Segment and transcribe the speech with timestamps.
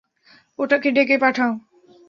[0.59, 1.51] ওটাকে ডেকে পাঠাও।